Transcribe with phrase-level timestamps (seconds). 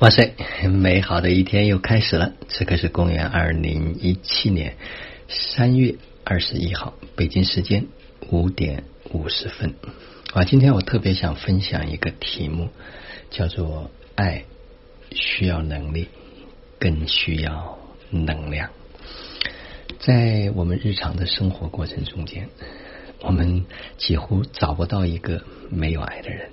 [0.00, 0.32] 哇塞，
[0.68, 2.32] 美好的一天又开始了。
[2.48, 4.76] 此刻是公元二零一七年
[5.26, 7.84] 三月二十一号，北京时间
[8.30, 9.74] 五点五十分。
[10.34, 12.68] 啊，今天我特别想分享一个题目，
[13.30, 14.44] 叫做“爱
[15.10, 16.06] 需要能力，
[16.78, 17.76] 更需要
[18.10, 18.70] 能量”。
[19.98, 22.48] 在我们日常的生活过程中间，
[23.18, 23.64] 我们
[23.96, 26.50] 几乎找不到一个没有爱的人，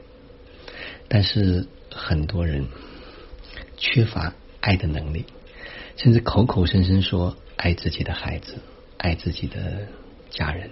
[1.07, 2.65] 但是很多人。
[3.77, 5.25] 缺乏爱的能力，
[5.97, 8.55] 甚至口口声声说爱自己的孩子、
[8.97, 9.87] 爱自己的
[10.29, 10.69] 家人，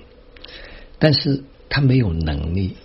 [1.00, 2.78] 但是他没有能力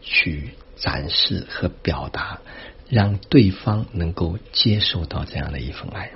[0.00, 2.40] 去展示和表达，
[2.88, 6.10] 让对方能够接受到这样的一份爱。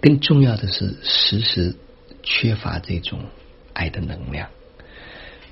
[0.00, 1.76] 更重要的是，时时
[2.22, 3.20] 缺乏这种
[3.72, 4.50] 爱的能量。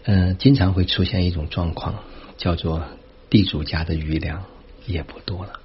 [0.05, 2.03] 嗯，经常会出现一种状况，
[2.37, 2.83] 叫做
[3.29, 4.45] 地主家的余粮
[4.87, 5.60] 也不多了。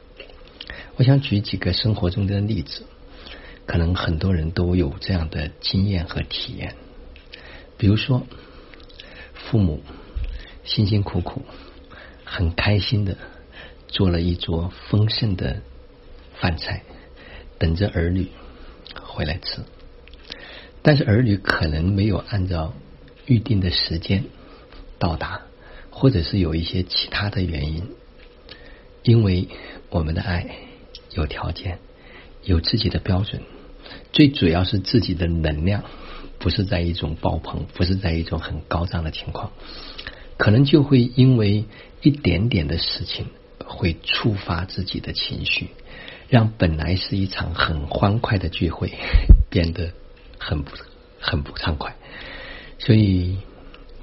[0.97, 2.83] 我想举几个生活中的例子，
[3.65, 6.75] 可能很多人都有这样的经验和体验。
[7.77, 8.25] 比如说，
[9.33, 9.83] 父母
[10.63, 11.41] 辛辛苦苦、
[12.23, 13.17] 很开心的
[13.89, 15.61] 做了一桌丰盛的
[16.39, 16.83] 饭菜，
[17.57, 18.29] 等着儿女
[19.01, 19.65] 回来吃，
[20.81, 22.73] 但是儿女可能没有按照
[23.25, 24.23] 预定的时间
[24.97, 25.41] 到达，
[25.89, 27.91] 或者是有一些其他的原因，
[29.03, 29.49] 因为
[29.89, 30.55] 我们的爱。
[31.15, 31.79] 有条件，
[32.43, 33.41] 有自己的标准，
[34.11, 35.83] 最主要是自己的能量
[36.37, 39.51] 不是在一种爆棚，不是在一种很高涨的情况，
[40.37, 41.65] 可能就会因为
[42.01, 43.27] 一点点的事情
[43.65, 45.69] 会触发自己的情绪，
[46.29, 48.91] 让本来是一场很欢快的聚会
[49.49, 49.93] 变得
[50.37, 50.71] 很不
[51.19, 51.95] 很不畅快，
[52.77, 53.37] 所以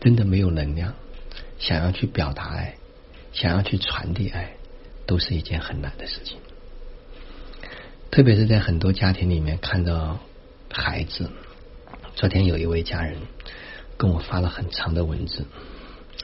[0.01, 0.95] 真的没有能量，
[1.59, 2.77] 想要去表达爱，
[3.33, 4.55] 想要去传递爱，
[5.07, 6.39] 都是一件很难的事情。
[8.13, 10.19] 特别是在很多家庭里面看到
[10.71, 11.31] 孩子，
[12.15, 13.17] 昨天有一位家人
[13.97, 15.47] 跟我发了很长的文字，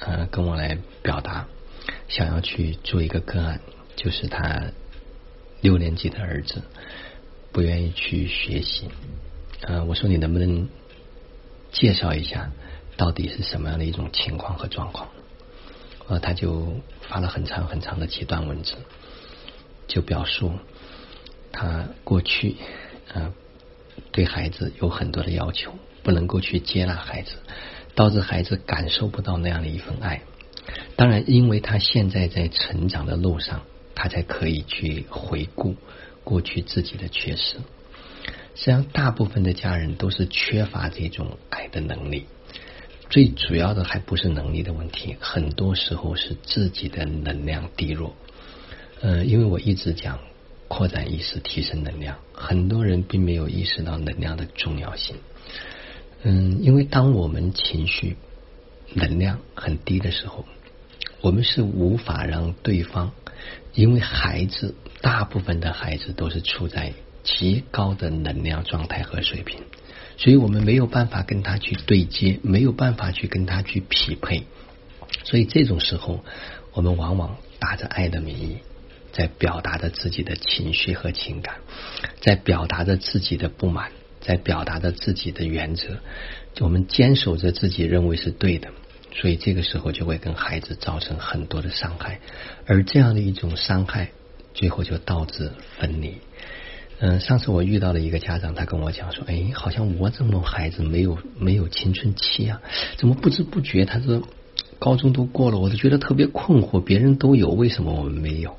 [0.01, 1.49] 呃，跟我来表达
[2.07, 3.63] 想要去做一个个案，
[3.97, 4.65] 就是他
[5.63, 6.63] 六年级的儿子
[7.53, 8.91] 不愿意去学习，
[9.63, 10.69] 呃，我说你能不能
[11.73, 12.53] 介绍一下
[12.99, 15.09] 到底是什么样的一种情况和状况？
[16.07, 18.75] 呃，他就发了很长很长的几段文字，
[19.87, 20.53] 就表述。
[21.53, 22.57] 他过去，
[23.13, 23.33] 啊，
[24.13, 27.37] 对孩子有很多的要求，不能够去接纳孩子，
[27.95, 30.23] 导致孩子感受不到那样的一份爱。
[30.97, 33.63] 当然，因为他现在在成长的路上，
[33.95, 35.75] 他才可以去回顾
[36.25, 37.57] 过去自己的缺失。
[38.55, 42.27] 实际上，大部分的家人都是缺乏这种爱的能力。
[43.09, 48.15] 最主要的还不是能力的问题，很多时候是自己的能量低落。
[49.01, 50.19] 呃，因为我一直讲。
[50.69, 52.19] 扩展意识，提升能量。
[52.33, 55.17] 很多人并没有意识到能量的重要性。
[56.23, 58.17] 嗯，因为当我们情绪
[58.95, 60.45] 能量很低的时候，
[61.21, 63.13] 我们是无法让对方，
[63.73, 66.93] 因为孩子大部分的孩子都是处在
[67.23, 69.61] 极高的能量状态和水平，
[70.17, 74.45] 所以我们没有办法跟他去对接，没有办法去跟他去匹配。
[75.25, 76.25] 所以这种时候，
[76.73, 78.59] 我们往往打着爱的名义。
[79.19, 81.57] 在表达着自己的情绪和情感，
[82.21, 83.91] 在表达着自己的不满，
[84.21, 85.99] 在表达着自己的原则。
[86.61, 88.69] 我们坚守着自己认为是对的，
[89.13, 92.21] 所以这个时候就会跟孩子造成很多的伤害，
[92.65, 94.11] 而这样的一种伤害，
[94.55, 96.19] 最后就导致分离。
[97.01, 102.63] 嗯，上次我遇到了一个家长，他跟我讲说：“哎，好像我这么孩子没有没有青春期啊，
[102.97, 104.23] 怎么不知不觉他说
[104.79, 108.57] 高中都过了，我都觉得特别困惑，别人都有，为什么我们没有？”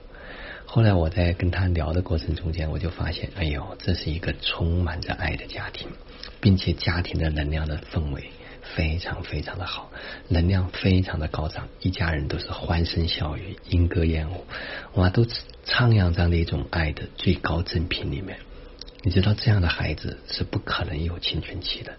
[0.72, 5.88] 后来我在跟他聊的过程中间，我就发现，哎呦，这是一个充满着爱的家庭，
[6.40, 8.30] 并且家庭的能量的氛围
[8.76, 9.92] 非常非常的好，
[10.28, 14.46] 能量非常的高涨，一家人都是欢声笑语、莺歌燕舞，
[14.94, 18.38] 哇，都徜徉这样的一种爱的最高正品里面。
[19.02, 21.98] 你知道，这样的孩子是不可能有青春期的，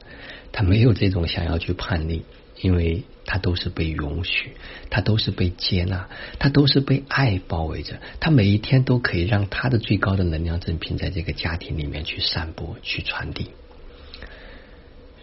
[0.53, 2.23] 他没有这种想要去叛逆。
[2.63, 4.51] 因为他都是被允许，
[4.91, 6.09] 他都是被接纳，
[6.39, 13.51] 他都是被爱包围着，他每一天都可以让他的最高的能量正品在这个家庭里面去散播、去传递。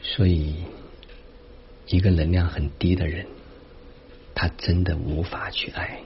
[0.02, 0.56] 所以，
[1.86, 3.28] 一个能量很低的人，
[4.34, 6.00] 他真的无法去爱。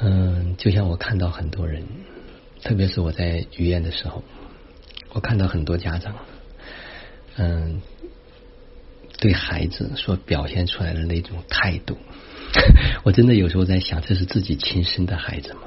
[0.00, 1.82] 嗯，就像我看到很多人，
[2.62, 4.22] 特别是我在医院的时候，
[5.12, 6.14] 我看到很多家长，
[7.36, 7.80] 嗯。
[9.18, 11.98] 对孩子所表现出来的那种态度，
[13.04, 15.60] 我真的有时候在想，这是自己亲生的孩子吗？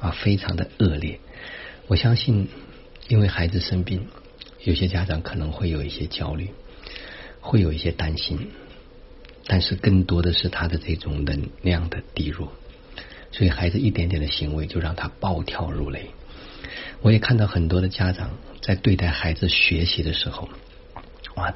[0.00, 1.20] 啊，非常的恶劣。
[1.86, 2.48] 我相信，
[3.08, 4.06] 因为孩子生病，
[4.62, 6.50] 有些家长可能会有一些焦虑，
[7.40, 8.50] 会有一些担心，
[9.46, 12.52] 但是更多的是他的这种能量的低落，
[13.32, 16.10] 所以孩子一点点的行为就让他暴跳如雷。
[17.00, 20.48] 我也看到很多的家长在对待孩子学习的时候，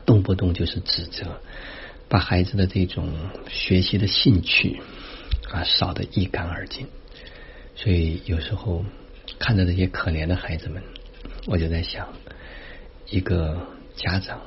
[0.05, 1.41] 动不动就是指责，
[2.09, 3.13] 把孩子的这种
[3.49, 4.81] 学习的兴趣
[5.51, 6.89] 啊扫得一干二净。
[7.75, 8.85] 所以有时候
[9.39, 10.83] 看着这些可怜的孩子们，
[11.47, 12.09] 我就在想，
[13.09, 14.41] 一个家长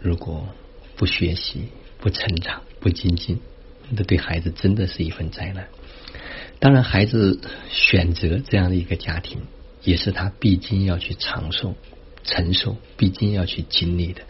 [0.00, 0.48] 如果
[0.96, 1.68] 不学习、
[1.98, 3.40] 不成长、不精进，
[3.90, 5.68] 那对孩子真的是一份灾难。
[6.58, 7.40] 当然，孩子
[7.70, 9.40] 选择这样的一个家庭。
[9.84, 11.74] 也是他必经要去承受、
[12.24, 14.22] 承受，毕竟要去经历的，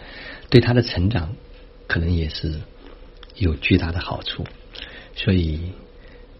[0.50, 1.36] 对他的成长
[1.86, 2.60] 可能也是
[3.36, 4.44] 有巨大的好处。
[5.14, 5.72] 所以，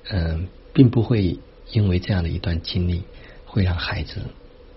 [0.08, 1.38] 嗯，并不会
[1.70, 3.02] 因为这样的一段经历
[3.44, 4.22] 会让孩子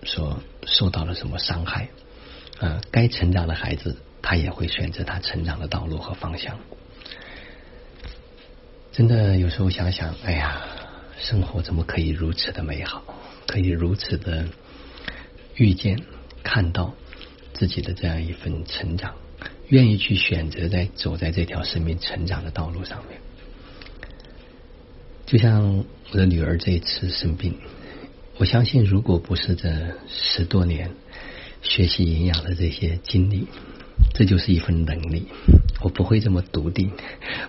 [0.04, 1.88] 所受到了什么伤害。
[2.58, 6.58] 啊，该成长的孩子，他也会选择他成长的道路和方向。
[8.92, 10.62] 真的，有时候想想，哎呀，
[11.18, 13.02] 生活怎么可以如此的美好？
[13.46, 14.48] 可以如此的
[15.54, 16.02] 遇见、
[16.46, 16.94] 看到
[17.54, 19.16] 自己的这样一份成长，
[19.66, 23.20] 愿意去选择在走在这条生命成长的道路上面。
[25.26, 27.58] 就像我的女儿这一次生病，
[28.36, 30.92] 我相信如果不是这十多年
[31.62, 33.48] 学习营养的这些经历，
[34.14, 35.26] 这就是一份能力。
[35.80, 36.92] 我不会这么笃定，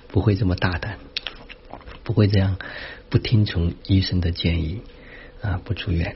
[0.07, 0.97] 不会这么大胆，
[2.03, 2.57] 不会这样
[3.09, 4.81] 不听从医生的建议。
[5.39, 6.15] 啊，不住院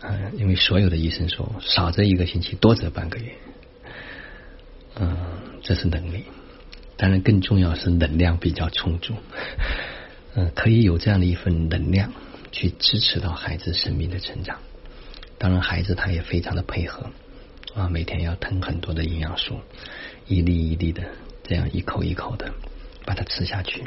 [0.00, 3.32] 啊，因为所有的医生说，少则一个星期，多则半个月。
[4.94, 5.16] 嗯，
[5.62, 6.24] 这是能力，
[6.96, 9.14] 当然更重要是能量比较充足。
[10.34, 12.12] 嗯，可以有这样的一份能量
[12.52, 14.58] 去支持到孩子生命的成长。
[15.36, 17.10] 当然，孩子他也非常的配合
[17.74, 19.60] 啊，每天要吞很多的营养素，
[20.26, 21.02] 一粒一粒的
[21.42, 22.52] 这样一口一口的
[23.04, 23.84] 把它吃下去。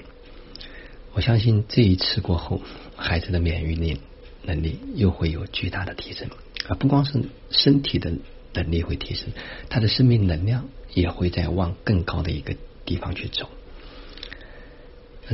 [1.14, 2.62] 我相信这一次过后，
[2.98, 4.02] 孩子的免疫力。
[4.44, 6.30] 能力又会有巨大的提升
[6.68, 6.76] 啊！
[6.76, 8.12] 不光是身体的
[8.54, 9.30] 能力会提升，
[9.70, 12.56] 他的生命能量也会在往更高的一个
[12.86, 13.50] 地方去走。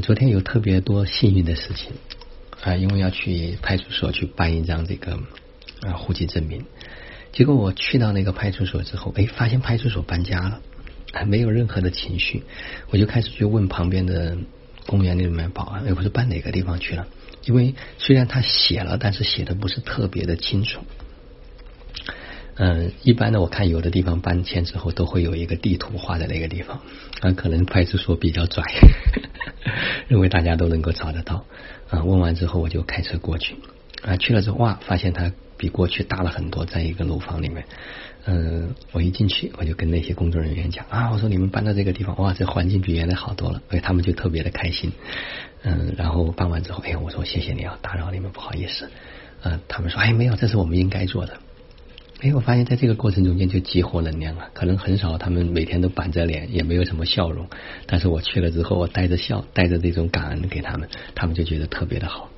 [0.04, 1.94] 昨天有特别多幸运的事情
[2.62, 5.20] 啊，因为要去派出所去办一张这个
[5.82, 6.66] 啊户籍证明，
[7.32, 10.62] 结果我去到那个派出所之后，哎，发现派出所搬家了，
[11.14, 12.44] 还没有任何的情绪，
[12.90, 14.38] 我就开始去问旁边的
[14.86, 17.08] 公园里面保安，哎，我说搬哪个地方去了？
[17.48, 20.82] 因为虽然他写了，但是写的不是特别的清楚。
[22.56, 26.82] 嗯，一般的我看有的地方搬迁之后都会有一个地图画在那个地方，
[27.22, 28.64] 啊，可能派出所比较拽，
[30.10, 31.46] 认为大家都能够找得到。
[31.90, 33.56] 啊，问完之后我就开车过去，
[34.02, 37.64] 啊，去了之后哇，发现它比过去大了很多，在一个楼房里面。
[38.26, 44.92] 嗯，我一进去我就跟那些工作人员讲啊，我说你们搬到这个地方，哇，这环境比原来好多了，所以他们就特别的开心。
[45.64, 48.90] 嗯，然后办完之后，哎，我说谢谢你啊，打扰你们，不好意思。
[49.44, 51.38] 嗯，他们说，哎，没有，这是我们应该做的。
[52.22, 57.48] 哎，我发现在这个过程中间就激活能量了，可能很少，他们每天都板着脸，也没有什么笑容。
[57.86, 62.30] 但是我去了之后，我带着笑，带着这种感恩给他们，他们就觉得特别的好。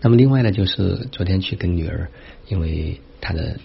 [0.00, 2.10] 那么另外呢，就是昨天去跟女儿，
[2.48, 3.58] 因为她的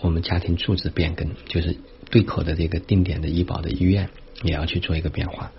[0.00, 1.76] 我们家庭住址变更，就是
[2.10, 4.08] 对口的这个定点的医保的医院
[4.44, 5.50] 也要去做一个变化。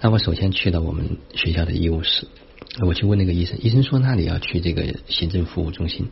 [0.00, 2.28] 那我首先去到我们学校的医务室，
[2.86, 6.08] 我去问那个医生，医生说那里要去这个行政服务中心。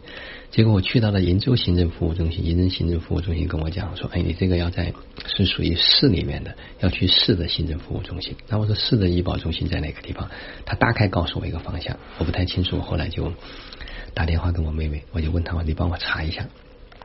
[0.51, 4.93] 结果我去到了鄞州行政服务中心，鄞州行政服务中心跟我讲说，哎，你这个要在
[5.37, 8.35] 是属于市里面的，要去市的行政服务中心。
[8.49, 10.31] 那我说市的医保中心在哪个地方？
[10.65, 12.81] 他大概告诉我一个方向，我不太清楚。
[12.81, 13.33] 后来就
[14.15, 16.47] 打电话跟我妹妹，我就问他，你帮我查一下。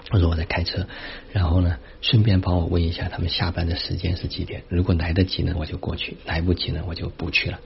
[0.10, 0.88] 我说我在开车，
[1.34, 4.64] 然后呢，顺便帮我问一下他们下班的时间是几点？
[4.70, 7.60] 如果来得及呢，我就过去；来不及呢，我就不去了。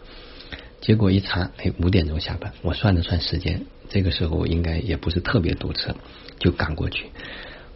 [0.80, 2.52] 结果一查，哎，五点钟下班。
[2.64, 5.96] 我算了算时间，这个时候应该也不是特别堵车，
[6.40, 7.12] 就赶过去。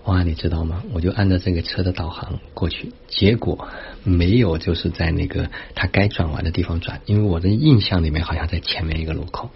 [0.05, 0.83] 哇，你知道吗？
[0.91, 3.67] 我就按照这个车的导航过去，结果
[4.03, 9.51] 没有就是在那个他该转弯的地方转，因为我的印象里面好像在前面一个路口，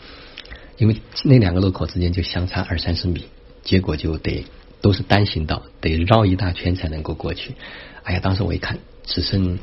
[0.78, 3.26] 因为那两个路口之间就相差二三十米，
[3.64, 4.46] 结果就得。
[4.82, 7.56] 都是单行道，得绕一大圈才能够过去。
[8.04, 9.60] 哎呀，当时我一看只剩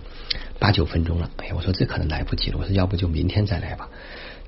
[0.59, 2.59] 八九分钟了，哎呀，我说这可能来不及了。
[2.59, 3.89] 我说要不就明天再来吧。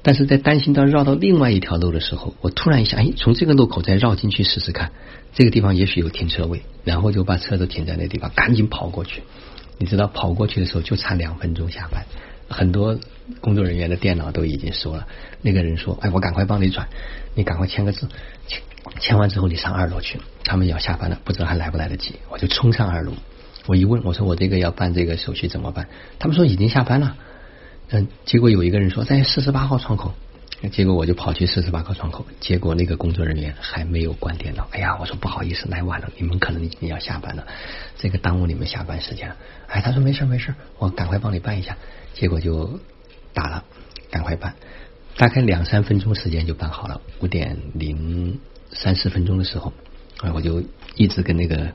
[0.02, 4.92] 但是在单行道绕到另外一条路的时候，我突然一想，哎，从这个路口再绕进去试试看，
[5.34, 9.22] 这个地方也许有停车位，然后就把车子停在那地方，赶紧跑过去。
[9.78, 12.04] 你知道跑过去的时候就差两分钟下班，
[12.48, 12.98] 很多
[13.40, 15.06] 工作人员的电脑都已经收了。
[15.42, 16.88] 那个人说：“哎，我赶快帮你转，
[17.34, 18.08] 你赶快签个字，
[18.46, 18.62] 签
[18.98, 23.12] 签完之后你上二楼去，他们要下班了，不知道还来不来得及。”我就冲上二楼，
[23.66, 25.88] 我一问，我说：“我这个要办这个手续怎么办？”
[26.18, 27.16] 他们说已经下班了。
[27.90, 30.14] 嗯，结果有一个人说在四十八号窗口。
[30.72, 34.66] 结果我就跑去四十八号窗口，结果那个工作人员还没有关电脑。
[34.72, 37.46] 哎呀，我说不好意思，来晚了，你们可能已经要下班了，
[37.96, 39.36] 这个耽误你们下班时间了。
[39.68, 41.76] 哎，他说没事没事，我赶快帮你办一下。
[42.14, 42.80] 结果就
[43.32, 43.64] 打了，
[44.10, 44.56] 赶快办，
[45.16, 47.00] 大概两三分钟时间就办好了。
[47.20, 48.40] 五点零
[48.72, 49.72] 三四分钟的时候，
[50.22, 50.64] 哎，我就
[50.96, 51.72] 一直跟那个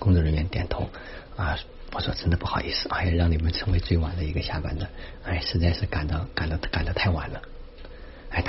[0.00, 0.90] 工作人员点头
[1.36, 1.56] 啊，
[1.92, 4.88] 我说真的不好意思，哎，让你们成为最晚的一个下班的，
[5.22, 7.40] 哎，实在是赶到赶到赶得太晚了。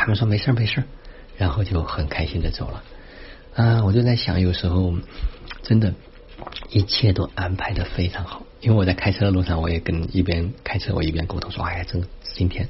[0.08, 0.84] 他们说没事儿没事儿，
[1.36, 2.82] 然后就很开心的走了。
[3.56, 4.94] 啊，我就在想，有时候
[5.64, 5.94] 真的，
[6.70, 8.44] 一切都安排的非常好。
[8.62, 12.70] 因为我在开车的路上，我也跟一边开车我一边沟通说，哎呀，真今天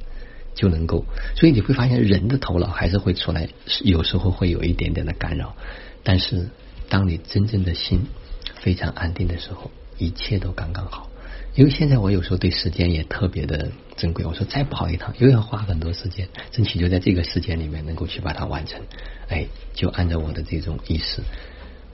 [0.56, 1.06] 就能够。
[1.36, 3.48] 所以你会发现，人的头脑还是会出来，
[3.84, 5.56] 有时候会有一点点的干扰。
[6.03, 6.50] 但是，
[6.89, 8.08] 当你真正的心
[8.56, 11.08] 非常安定的时候，一切都刚刚好。
[11.56, 18.82] 因为现在我有时候对时间也特别的珍贵，我说再跑一趟又要花很多时间，争取就在这个时间里面能够去把它完成。
[19.27, 21.22] 哎，就按照我的这种意识，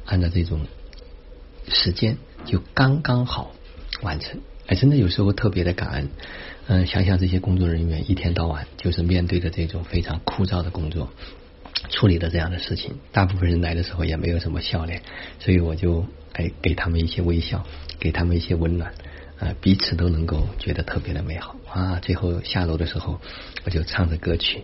[0.06, 0.66] 按照这种
[1.70, 3.54] 时间就刚刚好
[4.02, 4.42] 完成。
[4.68, 6.10] 哎，真的有时候特别的感恩。
[6.68, 11.10] 嗯，想想这些工作人员一天到晚就是面对着这种非常枯燥的工作，
[11.90, 15.02] 处理的这样的事情，大部分人来的时候也没有什么笑脸，
[15.40, 17.66] 所以我就哎给他们一些微笑，
[18.00, 18.94] 给他们一些温暖。
[19.40, 22.00] 啊，彼此都能够觉得特别的美好啊！
[22.02, 23.20] 最后下楼的时候，
[23.66, 24.64] 我就唱着歌曲，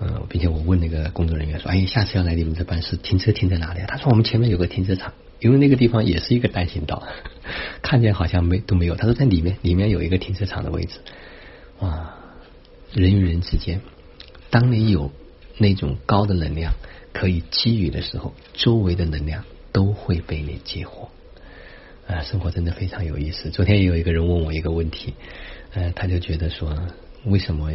[0.00, 7.02] 嗯，并且我问那个工作人员说：“哎，下次要来你们这办事，停车停在哪里？”他说：“我们前面有个停车场，因为那个地方也是一个单行道，
[7.82, 10.98] 看见好像没都没有。”他说：“在里面，里面有一个停车场的位置。”
[11.80, 12.14] 哇，
[12.92, 13.80] 人与人之间，
[14.50, 15.10] 当你有
[15.56, 16.74] 那种高的能量
[17.14, 21.10] 可以给予的时候，周围的能量都会被你激活。
[22.10, 23.50] 啊，生活真的非常有意思。
[23.50, 25.14] 昨天也有一个人问我一个问题，
[25.72, 26.76] 呃，他就觉得说，
[27.24, 27.70] 为什么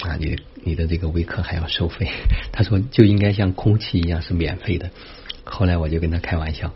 [0.00, 2.06] 啊，你你的这个微课还要收费？
[2.52, 4.90] 他说就应该像空气一样是免费的。
[5.44, 6.74] 后来我就跟他开玩笑，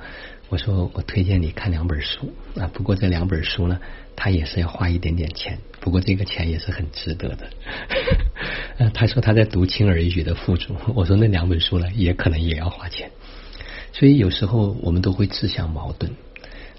[0.48, 3.78] 我说我推荐你看两本书啊，不过这两本书呢，
[4.16, 7.50] 他也是要花一点点钱，不过这个钱也是很值得的。
[8.78, 13.10] 呃，他说他在读轻而易举的富足，我说那两本书呢，也可能也要花钱。
[13.92, 16.10] 所以有时候我们都会自相矛盾。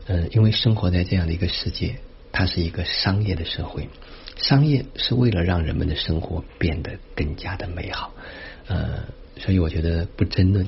[0.06, 1.96] 嗯，因为生活在这样的一个世界，
[2.32, 3.88] 它是一个商业的社会，
[4.36, 8.14] 商业是为了让人们的生活变得更加的美好。
[8.68, 9.06] 呃，
[9.38, 10.68] 所以我觉得不争论，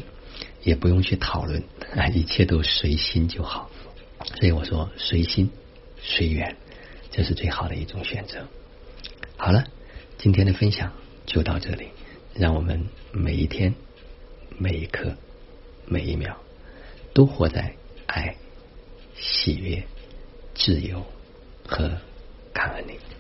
[0.64, 1.62] 也不用去讨论，
[1.96, 3.70] 啊，一切都随心就好。
[4.40, 5.50] 所以我说随心
[6.02, 6.56] 随缘，
[7.12, 8.48] 这是最好的一种选择。
[9.36, 9.66] 好了，
[10.18, 10.94] 今天的分享
[11.26, 11.88] 就到这里，
[12.34, 13.76] 让我们每一天、
[14.58, 15.18] 每一刻、
[15.86, 16.38] 每一秒
[17.14, 17.76] 都活在
[18.08, 18.38] 爱。
[19.18, 19.84] 喜悦、
[20.54, 21.04] 自由
[21.68, 21.90] 和
[22.54, 23.15] 感恩你。